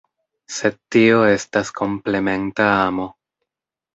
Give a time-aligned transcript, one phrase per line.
[0.53, 3.05] Sed tio estas komplementa amo.